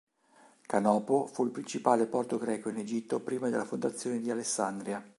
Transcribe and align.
Canopo 0.65 1.27
fu 1.27 1.45
il 1.45 1.51
principale 1.51 2.07
porto 2.07 2.39
greco 2.39 2.69
in 2.69 2.77
Egitto 2.77 3.19
prima 3.19 3.49
della 3.51 3.65
fondazione 3.65 4.19
di 4.19 4.31
Alessandria. 4.31 5.05